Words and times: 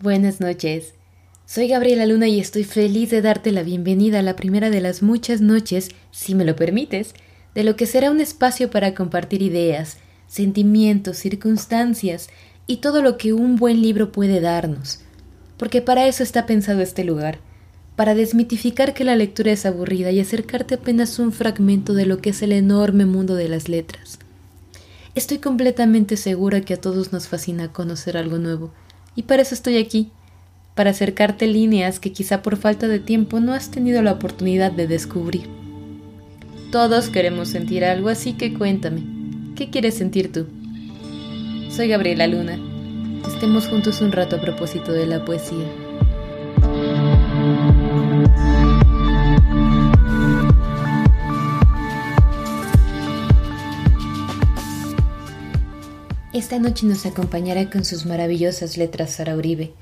Buenas 0.00 0.40
noches. 0.40 0.94
Soy 1.46 1.68
Gabriela 1.68 2.04
Luna 2.04 2.26
y 2.26 2.40
estoy 2.40 2.64
feliz 2.64 3.10
de 3.10 3.22
darte 3.22 3.52
la 3.52 3.62
bienvenida 3.62 4.18
a 4.18 4.22
la 4.22 4.34
primera 4.34 4.68
de 4.68 4.80
las 4.80 5.02
muchas 5.02 5.40
noches, 5.40 5.90
si 6.10 6.34
me 6.34 6.44
lo 6.44 6.56
permites, 6.56 7.14
de 7.54 7.62
lo 7.62 7.76
que 7.76 7.86
será 7.86 8.10
un 8.10 8.20
espacio 8.20 8.70
para 8.70 8.92
compartir 8.92 9.40
ideas, 9.40 9.98
sentimientos, 10.26 11.18
circunstancias 11.18 12.28
y 12.66 12.78
todo 12.78 13.02
lo 13.02 13.16
que 13.16 13.32
un 13.32 13.54
buen 13.54 13.82
libro 13.82 14.10
puede 14.10 14.40
darnos. 14.40 14.98
Porque 15.58 15.80
para 15.80 16.08
eso 16.08 16.24
está 16.24 16.44
pensado 16.44 16.82
este 16.82 17.04
lugar, 17.04 17.38
para 17.94 18.16
desmitificar 18.16 18.94
que 18.94 19.04
la 19.04 19.14
lectura 19.14 19.52
es 19.52 19.64
aburrida 19.64 20.10
y 20.10 20.18
acercarte 20.18 20.74
apenas 20.74 21.20
un 21.20 21.30
fragmento 21.30 21.94
de 21.94 22.04
lo 22.04 22.18
que 22.18 22.30
es 22.30 22.42
el 22.42 22.50
enorme 22.50 23.06
mundo 23.06 23.36
de 23.36 23.48
las 23.48 23.68
letras. 23.68 24.18
Estoy 25.14 25.38
completamente 25.38 26.16
segura 26.16 26.62
que 26.62 26.74
a 26.74 26.80
todos 26.80 27.12
nos 27.12 27.28
fascina 27.28 27.72
conocer 27.72 28.16
algo 28.16 28.38
nuevo, 28.38 28.72
y 29.16 29.22
para 29.22 29.42
eso 29.42 29.54
estoy 29.54 29.78
aquí 29.78 30.10
para 30.74 30.90
acercarte 30.90 31.46
líneas 31.46 32.00
que 32.00 32.12
quizá 32.12 32.42
por 32.42 32.56
falta 32.56 32.88
de 32.88 32.98
tiempo 32.98 33.40
no 33.40 33.52
has 33.52 33.70
tenido 33.70 34.02
la 34.02 34.12
oportunidad 34.12 34.72
de 34.72 34.86
descubrir. 34.86 35.48
Todos 36.72 37.08
queremos 37.08 37.48
sentir 37.48 37.84
algo, 37.84 38.08
así 38.08 38.32
que 38.32 38.54
cuéntame, 38.54 39.02
¿qué 39.54 39.70
quieres 39.70 39.94
sentir 39.94 40.32
tú? 40.32 40.46
Soy 41.70 41.88
Gabriela 41.88 42.26
Luna. 42.26 42.58
Estemos 43.28 43.68
juntos 43.68 44.00
un 44.00 44.12
rato 44.12 44.36
a 44.36 44.40
propósito 44.40 44.92
de 44.92 45.06
la 45.06 45.24
poesía. 45.24 45.83
Esta 56.34 56.58
noche 56.58 56.84
nos 56.84 57.06
acompañará 57.06 57.70
con 57.70 57.84
sus 57.84 58.06
maravillosas 58.06 58.76
letras 58.76 59.12
Sara 59.12 59.36
Uribe, 59.36 59.72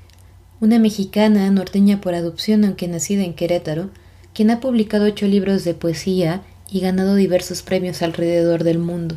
una 0.61 0.77
mexicana 0.77 1.49
norteña 1.49 1.99
por 1.99 2.13
adopción 2.13 2.63
aunque 2.63 2.87
nacida 2.87 3.23
en 3.23 3.33
Querétaro, 3.33 3.89
quien 4.35 4.51
ha 4.51 4.59
publicado 4.59 5.05
ocho 5.05 5.25
libros 5.25 5.63
de 5.63 5.73
poesía 5.73 6.43
y 6.69 6.79
ganado 6.79 7.15
diversos 7.15 7.63
premios 7.63 8.03
alrededor 8.03 8.63
del 8.63 8.77
mundo. 8.77 9.15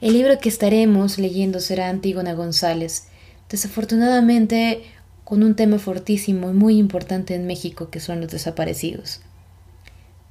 El 0.00 0.14
libro 0.14 0.36
que 0.40 0.48
estaremos 0.48 1.16
leyendo 1.16 1.60
será 1.60 1.88
Antígona 1.88 2.34
González, 2.34 3.04
desafortunadamente 3.48 4.82
con 5.22 5.44
un 5.44 5.54
tema 5.54 5.78
fortísimo 5.78 6.50
y 6.50 6.54
muy 6.54 6.76
importante 6.76 7.36
en 7.36 7.46
México 7.46 7.88
que 7.88 8.00
son 8.00 8.20
los 8.20 8.32
desaparecidos. 8.32 9.20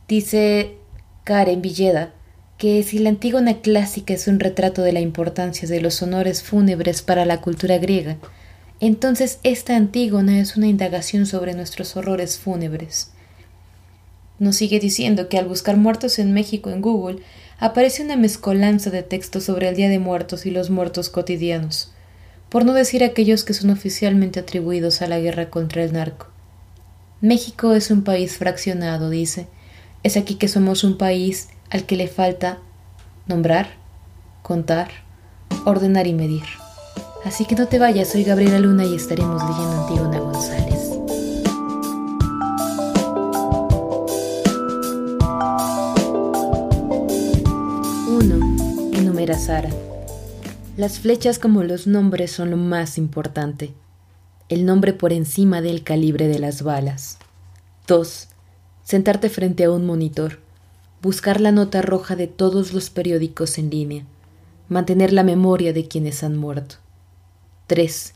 Dice 0.09 0.75
Karen 1.23 1.61
Villeda 1.61 2.11
que 2.59 2.83
si 2.83 2.99
la 2.99 3.09
Antígona 3.09 3.61
clásica 3.61 4.13
es 4.13 4.27
un 4.27 4.37
retrato 4.37 4.83
de 4.83 4.91
la 4.91 4.99
importancia 4.99 5.67
de 5.67 5.79
los 5.79 6.01
honores 6.01 6.43
fúnebres 6.43 7.01
para 7.01 7.25
la 7.25 7.39
cultura 7.39 7.77
griega, 7.77 8.17
entonces 8.81 9.39
esta 9.43 9.77
Antígona 9.77 10.41
es 10.41 10.57
una 10.57 10.67
indagación 10.67 11.25
sobre 11.25 11.53
nuestros 11.53 11.95
horrores 11.95 12.37
fúnebres. 12.37 13.11
Nos 14.39 14.57
sigue 14.57 14.81
diciendo 14.81 15.29
que 15.29 15.37
al 15.37 15.47
buscar 15.47 15.77
muertos 15.77 16.19
en 16.19 16.33
México 16.33 16.69
en 16.69 16.81
Google 16.81 17.21
aparece 17.59 18.03
una 18.03 18.17
mezcolanza 18.17 18.89
de 18.89 19.03
textos 19.03 19.45
sobre 19.45 19.69
el 19.69 19.77
Día 19.77 19.87
de 19.87 19.99
Muertos 19.99 20.45
y 20.45 20.51
los 20.51 20.69
muertos 20.69 21.09
cotidianos, 21.09 21.93
por 22.49 22.65
no 22.65 22.73
decir 22.73 23.05
aquellos 23.05 23.45
que 23.45 23.53
son 23.53 23.69
oficialmente 23.69 24.41
atribuidos 24.41 25.01
a 25.01 25.07
la 25.07 25.19
guerra 25.19 25.49
contra 25.49 25.81
el 25.81 25.93
narco. 25.93 26.27
México 27.21 27.73
es 27.73 27.89
un 27.89 28.03
país 28.03 28.35
fraccionado, 28.35 29.09
dice. 29.09 29.47
Es 30.03 30.17
aquí 30.17 30.35
que 30.35 30.49
somos 30.49 30.83
un 30.83 30.97
país 30.97 31.47
al 31.69 31.85
que 31.85 31.95
le 31.95 32.07
falta 32.07 32.59
nombrar, 33.27 33.67
contar, 34.41 34.89
ordenar 35.65 36.07
y 36.07 36.13
medir. 36.13 36.43
Así 37.25 37.45
que 37.45 37.55
no 37.55 37.67
te 37.67 37.79
vayas, 37.79 38.09
soy 38.09 38.23
Gabriela 38.23 38.59
Luna 38.59 38.85
y 38.85 38.95
estaremos 38.95 39.41
leyendo 39.43 39.81
Antígona 39.81 40.19
González. 40.19 40.99
Sara. 49.37 49.69
Las 50.75 50.99
flechas 50.99 51.39
como 51.39 51.63
los 51.63 51.85
nombres 51.85 52.31
son 52.31 52.51
lo 52.51 52.57
más 52.57 52.97
importante. 52.97 53.73
El 54.47 54.65
nombre 54.65 54.93
por 54.93 55.13
encima 55.13 55.61
del 55.61 55.83
calibre 55.83 56.27
de 56.27 56.39
las 56.39 56.63
balas. 56.63 57.19
2. 57.87 58.27
Sentarte 58.83 59.29
frente 59.29 59.65
a 59.65 59.71
un 59.71 59.85
monitor. 59.85 60.39
Buscar 61.01 61.39
la 61.39 61.53
nota 61.53 61.81
roja 61.81 62.17
de 62.17 62.27
todos 62.27 62.73
los 62.73 62.89
periódicos 62.89 63.57
en 63.57 63.69
línea. 63.69 64.03
Mantener 64.67 65.13
la 65.13 65.23
memoria 65.23 65.71
de 65.71 65.87
quienes 65.87 66.25
han 66.25 66.35
muerto. 66.35 66.75
3. 67.67 68.13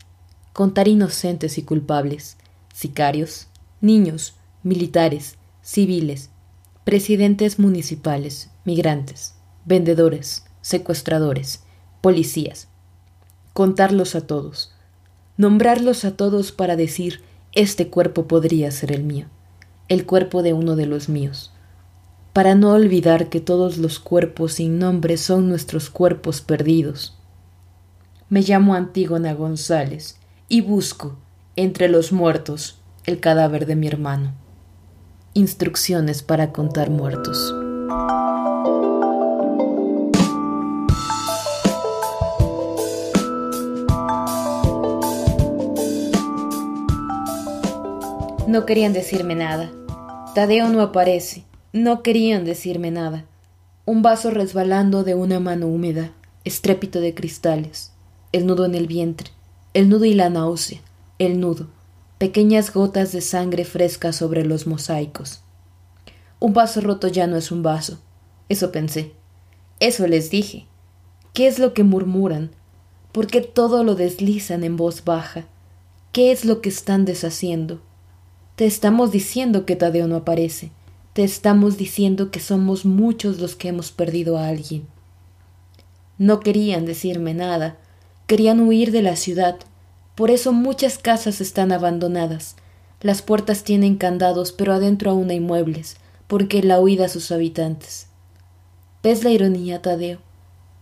Contar 0.52 0.86
inocentes 0.86 1.56
y 1.56 1.62
culpables, 1.62 2.36
sicarios, 2.74 3.46
niños, 3.80 4.34
militares, 4.62 5.36
civiles, 5.62 6.28
presidentes 6.84 7.58
municipales, 7.58 8.50
migrantes, 8.66 9.34
vendedores, 9.64 10.44
secuestradores, 10.60 11.62
policías. 12.02 12.68
Contarlos 13.54 14.14
a 14.14 14.26
todos. 14.26 14.74
Nombrarlos 15.38 16.04
a 16.04 16.18
todos 16.18 16.52
para 16.52 16.76
decir, 16.76 17.22
este 17.52 17.88
cuerpo 17.88 18.26
podría 18.26 18.70
ser 18.70 18.92
el 18.92 19.04
mío, 19.04 19.28
el 19.88 20.04
cuerpo 20.04 20.42
de 20.42 20.52
uno 20.52 20.76
de 20.76 20.84
los 20.84 21.08
míos. 21.08 21.53
Para 22.34 22.54
no 22.54 22.72
olvidar 22.72 23.30
que 23.30 23.40
todos 23.40 23.78
los 23.78 23.98
cuerpos 23.98 24.52
sin 24.54 24.78
nombre 24.78 25.16
son 25.16 25.48
nuestros 25.48 25.88
cuerpos 25.88 26.42
perdidos 26.42 27.16
me 28.34 28.40
llamo 28.40 28.74
Antígona 28.74 29.32
González 29.34 30.18
y 30.48 30.60
busco, 30.60 31.16
entre 31.56 31.88
los 31.88 32.10
muertos, 32.10 32.80
el 33.04 33.20
cadáver 33.20 33.66
de 33.66 33.76
mi 33.76 33.86
hermano. 33.86 34.32
Instrucciones 35.34 36.24
para 36.24 36.50
contar 36.50 36.90
muertos. 36.90 37.54
No 48.48 48.66
querían 48.66 48.92
decirme 48.92 49.34
nada. 49.34 49.70
Tadeo 50.34 50.68
no 50.70 50.80
aparece. 50.80 51.44
No 51.74 52.02
querían 52.02 52.46
decirme 52.46 52.90
nada. 52.90 53.26
Un 53.84 54.00
vaso 54.00 54.30
resbalando 54.30 55.04
de 55.04 55.14
una 55.14 55.40
mano 55.40 55.66
húmeda, 55.66 56.12
estrépito 56.44 57.00
de 57.00 57.14
cristales 57.14 57.90
el 58.34 58.46
nudo 58.46 58.64
en 58.64 58.74
el 58.74 58.88
vientre, 58.88 59.30
el 59.74 59.88
nudo 59.88 60.06
y 60.06 60.12
la 60.12 60.28
náusea, 60.28 60.80
el 61.20 61.38
nudo, 61.38 61.68
pequeñas 62.18 62.74
gotas 62.74 63.12
de 63.12 63.20
sangre 63.20 63.64
fresca 63.64 64.12
sobre 64.12 64.44
los 64.44 64.66
mosaicos. 64.66 65.42
Un 66.40 66.52
vaso 66.52 66.80
roto 66.80 67.06
ya 67.06 67.28
no 67.28 67.36
es 67.36 67.52
un 67.52 67.62
vaso. 67.62 68.00
Eso 68.48 68.72
pensé. 68.72 69.12
Eso 69.78 70.08
les 70.08 70.30
dije. 70.30 70.66
¿Qué 71.32 71.46
es 71.46 71.60
lo 71.60 71.74
que 71.74 71.84
murmuran? 71.84 72.50
¿Por 73.12 73.28
qué 73.28 73.40
todo 73.40 73.84
lo 73.84 73.94
deslizan 73.94 74.64
en 74.64 74.76
voz 74.76 75.04
baja? 75.04 75.44
¿Qué 76.10 76.32
es 76.32 76.44
lo 76.44 76.60
que 76.60 76.70
están 76.70 77.04
deshaciendo? 77.04 77.80
Te 78.56 78.66
estamos 78.66 79.12
diciendo 79.12 79.64
que 79.64 79.76
Tadeo 79.76 80.08
no 80.08 80.16
aparece. 80.16 80.72
Te 81.14 81.24
estamos 81.24 81.78
diciendo 81.78 82.30
que 82.30 82.40
somos 82.40 82.84
muchos 82.84 83.38
los 83.38 83.56
que 83.56 83.68
hemos 83.68 83.90
perdido 83.90 84.36
a 84.36 84.48
alguien. 84.48 84.86
No 86.18 86.40
querían 86.40 86.84
decirme 86.84 87.34
nada, 87.34 87.78
Querían 88.26 88.60
huir 88.60 88.90
de 88.90 89.02
la 89.02 89.16
ciudad, 89.16 89.56
por 90.14 90.30
eso 90.30 90.54
muchas 90.54 90.96
casas 90.96 91.42
están 91.42 91.72
abandonadas. 91.72 92.56
Las 93.02 93.20
puertas 93.20 93.64
tienen 93.64 93.96
candados, 93.96 94.52
pero 94.52 94.72
adentro 94.72 95.10
aún 95.10 95.28
hay 95.28 95.40
muebles, 95.40 95.98
porque 96.26 96.62
la 96.62 96.80
huida 96.80 97.04
a 97.04 97.08
sus 97.10 97.30
habitantes. 97.32 98.06
¿Ves 99.02 99.24
la 99.24 99.30
ironía, 99.30 99.82
Tadeo? 99.82 100.20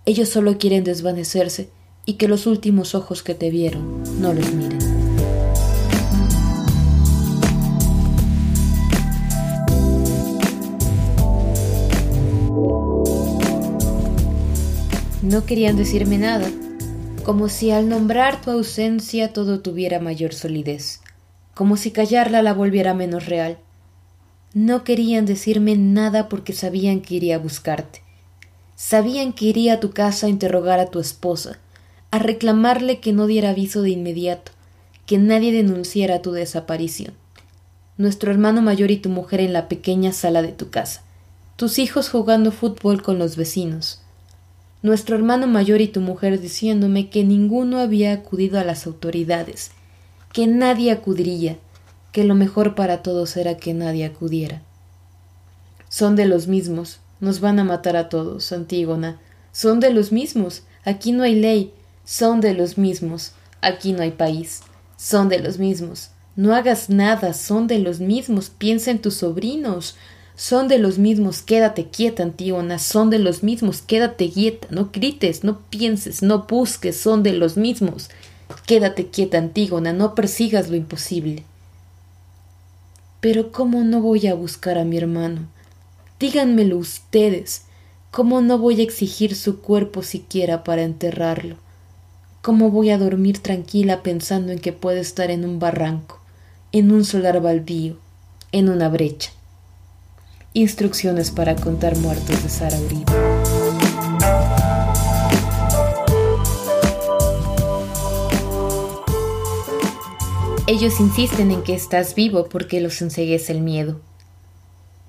Ellos 0.05 0.29
solo 0.29 0.57
quieren 0.57 0.85
desvanecerse 0.85 1.71
y 2.07 2.15
que 2.15 2.29
los 2.29 2.47
últimos 2.47 2.95
ojos 2.95 3.25
que 3.25 3.35
te 3.35 3.51
vieron 3.51 4.05
no 4.21 4.33
los 4.33 4.53
miren. 4.53 4.82
No 15.33 15.47
querían 15.47 15.77
decirme 15.77 16.19
nada, 16.19 16.51
como 17.25 17.49
si 17.49 17.71
al 17.71 17.89
nombrar 17.89 18.43
tu 18.43 18.51
ausencia 18.51 19.33
todo 19.33 19.61
tuviera 19.61 19.99
mayor 19.99 20.35
solidez, 20.35 21.01
como 21.55 21.79
si 21.79 21.91
callarla 21.91 22.43
la 22.43 22.53
volviera 22.53 22.93
menos 22.93 23.25
real. 23.25 23.57
No 24.53 24.85
querían 24.85 25.25
decirme 25.25 25.75
nada 25.75 26.29
porque 26.29 26.53
sabían 26.53 27.01
que 27.01 27.15
iría 27.15 27.37
a 27.37 27.39
buscarte. 27.39 28.03
Sabían 28.77 29.33
que 29.33 29.47
iría 29.47 29.73
a 29.73 29.81
tu 29.81 29.93
casa 29.93 30.27
a 30.27 30.29
interrogar 30.29 30.81
a 30.81 30.91
tu 30.91 31.01
esposa, 31.01 31.59
a 32.11 32.19
reclamarle 32.19 33.01
que 33.01 33.15
no 33.15 33.27
diera 33.27 33.49
aviso 33.49 33.81
de 33.81 33.89
inmediato, 33.89 34.53
que 35.07 35.17
nadie 35.17 35.51
denunciara 35.51 36.21
tu 36.21 36.33
desaparición. 36.33 37.15
Nuestro 37.97 38.33
hermano 38.33 38.61
mayor 38.61 38.91
y 38.91 38.99
tu 38.99 39.09
mujer 39.09 39.41
en 39.41 39.55
la 39.55 39.71
pequeña 39.71 40.13
sala 40.13 40.43
de 40.43 40.53
tu 40.53 40.69
casa, 40.69 41.05
tus 41.57 41.79
hijos 41.79 42.11
jugando 42.11 42.53
fútbol 42.53 43.01
con 43.01 43.19
los 43.19 43.37
vecinos, 43.37 44.02
nuestro 44.83 45.17
hermano 45.17 45.47
mayor 45.47 45.81
y 45.81 45.89
tu 45.89 46.01
mujer 46.01 46.41
diciéndome 46.41 47.09
que 47.09 47.25
ninguno 47.25 47.79
había 47.79 48.13
acudido 48.13 48.59
a 48.59 48.65
las 48.65 48.87
autoridades, 48.87 49.71
que 50.33 50.47
nadie 50.47 50.91
acudiría, 50.91 51.59
que 52.13 52.25
lo 52.25 52.35
mejor 52.35 52.75
para 52.75 53.03
todos 53.03 53.37
era 53.37 53.57
que 53.57 53.75
nadie 53.75 54.05
acudiera. 54.05 54.63
Son 55.89 56.17
de 56.17 56.27
los 56.27 56.47
mismos, 56.47 57.01
nos 57.21 57.41
van 57.41 57.59
a 57.59 57.65
matar 57.65 57.97
a 57.97 58.09
todos, 58.09 58.51
Antígona. 58.53 59.21
Son 59.53 59.79
de 59.79 59.93
los 59.93 60.11
mismos, 60.11 60.63
aquí 60.85 61.13
no 61.13 61.23
hay 61.23 61.37
ley. 61.37 61.73
Son 62.05 62.41
de 62.41 62.53
los 62.53 62.79
mismos, 62.79 63.33
aquí 63.61 63.93
no 63.93 64.03
hay 64.03 64.11
país. 64.11 64.63
Son 64.97 65.29
de 65.29 65.39
los 65.39 65.59
mismos. 65.59 66.11
No 66.35 66.55
hagas 66.55 66.91
nada, 66.91 67.35
son 67.35 67.67
de 67.67 67.79
los 67.79 68.01
mismos. 68.01 68.51
Piensa 68.51 68.91
en 68.91 69.01
tus 69.01 69.15
sobrinos. 69.15 69.97
Son 70.43 70.67
de 70.67 70.79
los 70.79 70.99
mismos, 70.99 71.41
quédate 71.41 71.87
quieta, 71.87 72.25
Antígona, 72.25 72.81
son 72.81 73.11
de 73.11 73.21
los 73.21 73.45
mismos, 73.45 73.81
quédate 73.81 74.29
quieta, 74.29 74.67
no 74.73 74.91
grites, 74.93 75.45
no 75.45 75.61
pienses, 75.71 76.21
no 76.21 76.47
busques, 76.49 76.97
son 76.97 77.23
de 77.23 77.33
los 77.33 77.57
mismos. 77.57 78.11
Quédate 78.67 79.07
quieta, 79.07 79.39
Antígona, 79.39 79.93
no 79.93 80.17
persigas 80.17 80.69
lo 80.69 80.75
imposible. 80.75 81.45
Pero 83.21 83.53
¿cómo 83.53 83.85
no 83.85 84.01
voy 84.01 84.27
a 84.27 84.35
buscar 84.35 84.79
a 84.79 84.85
mi 84.85 84.97
hermano? 84.97 85.43
Díganmelo 86.19 86.77
ustedes. 86.77 87.63
¿Cómo 88.11 88.41
no 88.41 88.59
voy 88.59 88.81
a 88.81 88.83
exigir 88.83 89.37
su 89.37 89.61
cuerpo 89.61 90.03
siquiera 90.03 90.65
para 90.65 90.83
enterrarlo? 90.83 91.55
¿Cómo 92.41 92.73
voy 92.73 92.91
a 92.91 92.99
dormir 92.99 93.39
tranquila 93.39 94.03
pensando 94.03 94.51
en 94.51 94.59
que 94.59 94.73
puede 94.73 94.99
estar 94.99 95.31
en 95.31 95.45
un 95.45 95.61
barranco, 95.61 96.19
en 96.73 96.91
un 96.91 97.05
solar 97.05 97.41
baldío, 97.41 97.97
en 98.51 98.71
una 98.71 98.89
brecha? 98.89 99.31
Instrucciones 100.55 101.31
para 101.31 101.57
contar 101.57 101.97
muertos 101.97 102.43
de 102.43 102.49
Sara 102.51 102.79
Uribe. 102.79 103.11
Ellos 110.67 111.01
insisten 111.01 111.53
en 111.53 111.63
que 111.63 111.73
estás 111.73 112.15
vivo 112.15 112.51
porque 112.51 112.83
los 112.83 113.01
enseguece 113.01 113.53
el 113.53 113.63
miedo. 113.63 114.03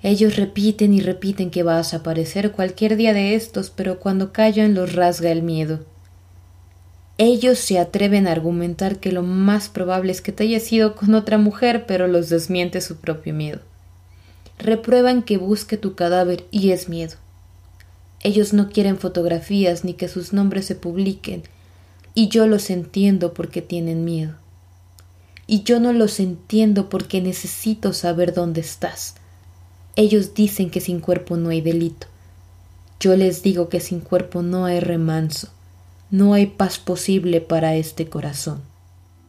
Ellos 0.02 0.38
repiten 0.38 0.94
y 0.94 1.02
repiten 1.02 1.52
que 1.52 1.64
vas 1.64 1.94
a 1.94 1.98
aparecer 1.98 2.54
cualquier 2.54 2.96
día 2.96 3.14
de 3.14 3.36
estos, 3.36 3.70
pero 3.70 4.00
cuando 4.00 4.32
callan 4.32 4.74
los 4.74 4.96
rasga 4.96 5.30
el 5.30 5.44
miedo. 5.44 5.82
Ellos 7.18 7.60
se 7.60 7.80
atreven 7.80 8.28
a 8.28 8.32
argumentar 8.32 9.02
que 9.02 9.12
lo 9.12 9.24
más 9.24 9.68
probable 9.68 10.14
es 10.14 10.22
que 10.22 10.32
te 10.32 10.46
hayas 10.46 10.72
ido 10.72 10.96
con 10.96 11.14
otra 11.14 11.38
mujer, 11.38 11.84
pero 11.86 12.08
los 12.08 12.30
desmiente 12.30 12.80
su 12.80 12.96
propio 12.96 13.34
miedo. 13.34 13.60
Reprueban 14.58 15.24
que 15.24 15.38
busque 15.38 15.78
tu 15.78 15.96
cadáver 15.96 16.46
y 16.52 16.72
es 16.72 16.90
miedo. 16.90 17.16
Ellos 18.22 18.54
no 18.54 18.70
quieren 18.70 18.98
fotografías 18.98 19.84
ni 19.84 19.94
que 19.94 20.08
sus 20.08 20.34
nombres 20.34 20.66
se 20.66 20.76
publiquen, 20.76 21.44
y 22.14 22.30
yo 22.30 22.48
los 22.48 22.70
entiendo 22.70 23.34
porque 23.34 23.62
tienen 23.62 24.06
miedo 24.06 24.36
y 25.48 25.64
yo 25.64 25.80
no 25.80 25.94
los 25.94 26.20
entiendo 26.20 26.90
porque 26.90 27.22
necesito 27.22 27.94
saber 27.94 28.34
dónde 28.34 28.62
estás. 28.62 29.16
Ellos 29.96 30.34
dicen 30.34 30.70
que 30.70 30.82
sin 30.82 31.00
cuerpo 31.00 31.38
no 31.38 31.50
hay 31.50 31.62
delito. 31.62 32.08
Yo 33.00 33.16
les 33.16 33.44
digo 33.44 33.70
que 33.70 33.80
sin 33.80 34.00
cuerpo 34.00 34.42
no 34.42 34.66
hay 34.66 34.80
remanso, 34.80 35.50
no 36.10 36.34
hay 36.34 36.48
paz 36.48 36.80
posible 36.80 37.42
para 37.42 37.76
este 37.76 38.08
corazón, 38.08 38.62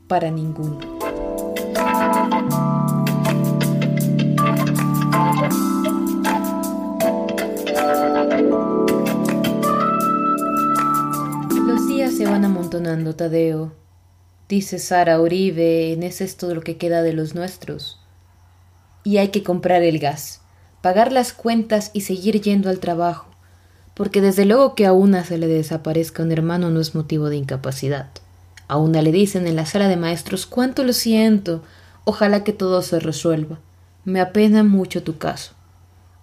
para 0.06 0.30
ninguno. 0.30 0.78
Se 12.14 12.26
van 12.26 12.44
amontonando, 12.44 13.16
Tadeo, 13.16 13.72
Dice 14.48 14.78
Sara 14.78 15.20
Uribe, 15.20 15.94
es 16.06 16.20
esto 16.20 16.54
lo 16.54 16.60
que 16.60 16.76
queda 16.76 17.02
de 17.02 17.12
los 17.12 17.34
nuestros. 17.34 17.98
Y 19.02 19.16
hay 19.16 19.28
que 19.28 19.42
comprar 19.42 19.82
el 19.82 19.98
gas, 19.98 20.40
pagar 20.80 21.10
las 21.10 21.32
cuentas 21.32 21.90
y 21.92 22.02
seguir 22.02 22.40
yendo 22.40 22.70
al 22.70 22.78
trabajo, 22.78 23.26
porque 23.94 24.20
desde 24.20 24.44
luego 24.44 24.76
que 24.76 24.86
a 24.86 24.92
una 24.92 25.24
se 25.24 25.38
le 25.38 25.48
desaparezca 25.48 26.22
un 26.22 26.30
hermano 26.30 26.70
no 26.70 26.80
es 26.80 26.94
motivo 26.94 27.30
de 27.30 27.36
incapacidad. 27.36 28.10
A 28.68 28.76
una 28.76 29.02
le 29.02 29.10
dicen 29.10 29.48
en 29.48 29.56
la 29.56 29.66
sala 29.66 29.88
de 29.88 29.96
maestros 29.96 30.46
cuánto 30.46 30.84
lo 30.84 30.92
siento, 30.92 31.62
ojalá 32.04 32.44
que 32.44 32.52
todo 32.52 32.82
se 32.82 33.00
resuelva. 33.00 33.58
Me 34.04 34.20
apena 34.20 34.62
mucho 34.62 35.02
tu 35.02 35.18
caso. 35.18 35.54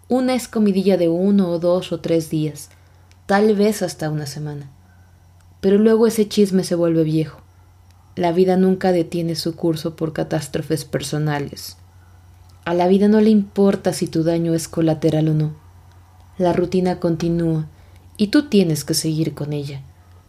Una 0.08 0.36
es 0.36 0.48
comidilla 0.48 0.96
de 0.96 1.10
uno 1.10 1.50
o 1.50 1.60
dos 1.60 1.92
o 1.92 2.00
tres 2.00 2.30
días, 2.30 2.70
tal 3.26 3.56
vez 3.56 3.82
hasta 3.82 4.10
una 4.10 4.26
semana. 4.26 4.70
Pero 5.62 5.78
luego 5.78 6.06
ese 6.08 6.28
chisme 6.28 6.64
se 6.64 6.76
vuelve 6.76 7.04
viejo 7.04 7.42
la 8.16 8.34
vida 8.34 8.58
nunca 8.58 8.92
detiene 8.92 9.36
su 9.36 9.56
curso 9.56 9.96
por 9.96 10.12
catástrofes 10.12 10.84
personales. 10.84 11.78
A 12.66 12.74
la 12.74 12.88
vida 12.88 13.08
no 13.08 13.22
le 13.22 13.30
importa 13.30 13.94
si 13.94 14.08
tu 14.08 14.24
daño 14.24 14.54
es 14.54 14.68
colateral 14.68 15.30
o 15.30 15.34
no. 15.34 15.54
La 16.38 16.52
rutina 16.54 17.00
continúa 17.00 17.68
y 18.18 18.28
tú 18.28 18.50
tienes 18.50 18.84
que 18.84 18.94
seguir 18.94 19.34
con 19.34 19.54
ella, 19.54 19.82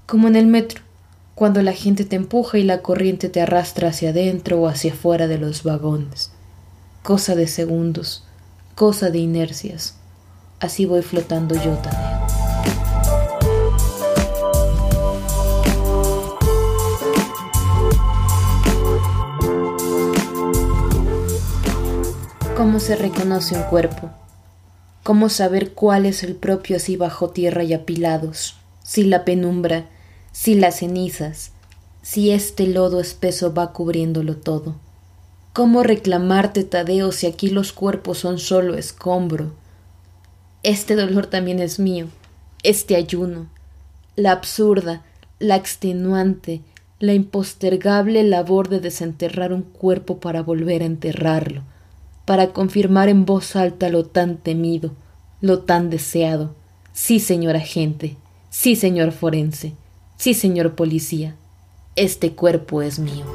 como 0.06 0.28
en 0.28 0.36
el 0.36 0.46
metro, 0.46 0.82
cuando 1.34 1.60
la 1.60 1.72
gente 1.72 2.04
te 2.04 2.16
empuja 2.16 2.58
y 2.58 2.62
la 2.62 2.82
corriente 2.82 3.28
te 3.28 3.40
arrastra 3.40 3.88
hacia 3.88 4.10
adentro 4.10 4.60
o 4.60 4.68
hacia 4.68 4.92
afuera 4.92 5.26
de 5.26 5.38
los 5.38 5.64
vagones. 5.64 6.30
Cosa 7.02 7.34
de 7.34 7.48
segundos, 7.48 8.24
cosa 8.76 9.10
de 9.10 9.18
inercias. 9.18 9.96
Así 10.60 10.86
voy 10.86 11.02
flotando 11.02 11.56
yo, 11.56 11.72
también. 11.78 12.21
¿Cómo 22.62 22.78
se 22.78 22.94
reconoce 22.94 23.56
un 23.56 23.64
cuerpo? 23.64 24.08
¿Cómo 25.02 25.30
saber 25.30 25.72
cuál 25.72 26.06
es 26.06 26.22
el 26.22 26.36
propio 26.36 26.76
así 26.76 26.96
bajo 26.96 27.30
tierra 27.30 27.64
y 27.64 27.72
apilados? 27.72 28.56
Si 28.84 29.02
la 29.02 29.24
penumbra, 29.24 29.86
si 30.30 30.54
las 30.54 30.76
cenizas, 30.76 31.50
si 32.02 32.30
este 32.30 32.68
lodo 32.68 33.00
espeso 33.00 33.52
va 33.52 33.72
cubriéndolo 33.72 34.36
todo. 34.36 34.76
¿Cómo 35.52 35.82
reclamarte, 35.82 36.62
Tadeo, 36.62 37.10
si 37.10 37.26
aquí 37.26 37.50
los 37.50 37.72
cuerpos 37.72 38.18
son 38.18 38.38
solo 38.38 38.76
escombro? 38.76 39.54
Este 40.62 40.94
dolor 40.94 41.26
también 41.26 41.58
es 41.58 41.80
mío, 41.80 42.06
este 42.62 42.94
ayuno, 42.94 43.48
la 44.14 44.30
absurda, 44.30 45.02
la 45.40 45.56
extenuante, 45.56 46.60
la 47.00 47.12
impostergable 47.12 48.22
labor 48.22 48.68
de 48.68 48.78
desenterrar 48.78 49.52
un 49.52 49.62
cuerpo 49.62 50.20
para 50.20 50.44
volver 50.44 50.82
a 50.82 50.86
enterrarlo, 50.86 51.64
para 52.32 52.54
confirmar 52.54 53.10
en 53.10 53.26
voz 53.26 53.56
alta 53.56 53.90
lo 53.90 54.06
tan 54.06 54.38
temido, 54.38 54.92
lo 55.42 55.64
tan 55.64 55.90
deseado. 55.90 56.54
Sí, 56.94 57.20
señor 57.20 57.56
agente, 57.56 58.16
sí, 58.48 58.74
señor 58.74 59.12
forense, 59.12 59.74
sí, 60.16 60.32
señor 60.32 60.74
policía, 60.74 61.36
este 61.94 62.32
cuerpo 62.32 62.80
es 62.80 62.98
mío. 62.98 63.26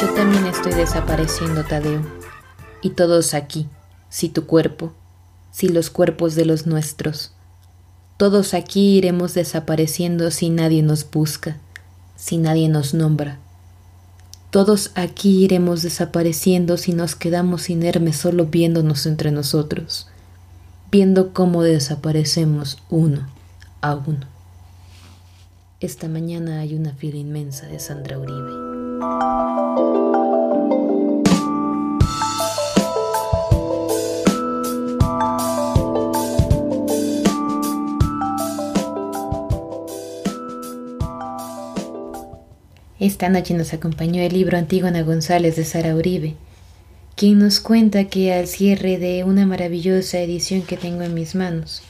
Yo 0.00 0.14
también 0.14 0.46
estoy 0.46 0.72
desapareciendo, 0.72 1.64
Tadeo. 1.64 2.00
Y 2.80 2.90
todos 2.92 3.34
aquí, 3.34 3.68
si 4.08 4.30
tu 4.30 4.46
cuerpo, 4.46 4.94
si 5.58 5.68
los 5.68 5.90
cuerpos 5.90 6.36
de 6.36 6.44
los 6.44 6.68
nuestros. 6.68 7.32
Todos 8.16 8.54
aquí 8.54 8.96
iremos 8.96 9.34
desapareciendo 9.34 10.30
si 10.30 10.50
nadie 10.50 10.84
nos 10.84 11.10
busca, 11.10 11.56
si 12.14 12.36
nadie 12.36 12.68
nos 12.68 12.94
nombra. 12.94 13.40
Todos 14.50 14.92
aquí 14.94 15.42
iremos 15.42 15.82
desapareciendo 15.82 16.76
si 16.76 16.92
nos 16.92 17.16
quedamos 17.16 17.70
inermes 17.70 18.14
solo 18.18 18.46
viéndonos 18.46 19.04
entre 19.06 19.32
nosotros, 19.32 20.06
viendo 20.92 21.32
cómo 21.32 21.64
desaparecemos 21.64 22.78
uno 22.88 23.26
a 23.80 23.96
uno. 23.96 24.28
Esta 25.80 26.06
mañana 26.06 26.60
hay 26.60 26.76
una 26.76 26.92
fila 26.92 27.16
inmensa 27.16 27.66
de 27.66 27.80
Sandra 27.80 28.16
Uribe. 28.16 28.52
Esta 43.08 43.30
noche 43.30 43.54
nos 43.54 43.72
acompañó 43.72 44.20
el 44.20 44.34
libro 44.34 44.58
Antígona 44.58 45.00
González 45.00 45.56
de 45.56 45.64
Sara 45.64 45.94
Uribe, 45.94 46.34
quien 47.16 47.38
nos 47.38 47.58
cuenta 47.58 48.04
que 48.04 48.34
al 48.34 48.46
cierre 48.46 48.98
de 48.98 49.24
una 49.24 49.46
maravillosa 49.46 50.18
edición 50.18 50.60
que 50.60 50.76
tengo 50.76 51.04
en 51.04 51.14
mis 51.14 51.34
manos, 51.34 51.80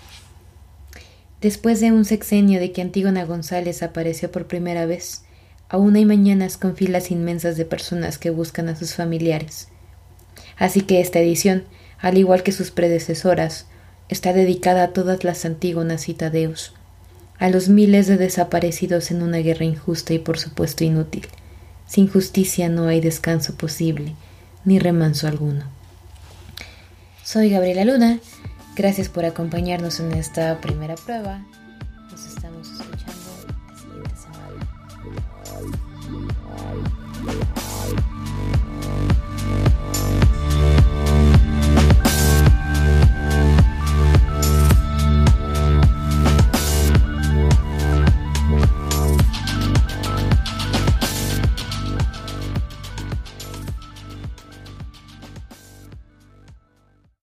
después 1.40 1.80
de 1.80 1.90
un 1.90 2.04
sexenio 2.04 2.60
de 2.60 2.70
que 2.70 2.82
Antígona 2.82 3.25
González 3.25 3.82
apareció 3.82 4.30
por 4.30 4.46
primera 4.46 4.87
vez, 4.87 5.25
aún 5.68 5.96
hay 5.96 6.04
mañanas 6.04 6.56
con 6.56 6.76
filas 6.76 7.10
inmensas 7.10 7.56
de 7.56 7.64
personas 7.64 8.16
que 8.16 8.30
buscan 8.30 8.68
a 8.68 8.76
sus 8.76 8.94
familiares. 8.94 9.66
Así 10.56 10.82
que 10.82 11.00
esta 11.00 11.18
edición, 11.18 11.64
al 11.98 12.16
igual 12.16 12.44
que 12.44 12.52
sus 12.52 12.70
predecesoras, 12.70 13.66
está 14.08 14.32
dedicada 14.32 14.84
a 14.84 14.92
todas 14.92 15.25
las 15.25 15.44
Antígonas 15.44 16.08
y 16.08 16.14
Tadeus, 16.14 16.75
a 17.38 17.49
los 17.49 17.68
miles 17.68 18.07
de 18.07 18.16
desaparecidos 18.16 19.11
en 19.11 19.23
una 19.23 19.38
guerra 19.38 19.64
injusta 19.64 20.12
y 20.12 20.18
por 20.18 20.38
supuesto 20.38 20.85
inútil. 20.85 21.26
Sin 21.87 22.09
justicia 22.09 22.68
no 22.68 22.88
hay 22.88 23.00
descanso 23.00 23.54
posible, 23.54 24.14
ni 24.64 24.78
remanso 24.78 25.28
alguno. 25.28 25.64
Soy 27.25 27.50
Gabriela 27.50 27.85
Luna, 27.85 28.21
gracias 28.76 29.09
por 29.09 29.25
acompañarnos 29.25 30.00
en 30.00 30.12
esta 30.12 30.61
primera 30.61 30.97
prueba 30.97 31.42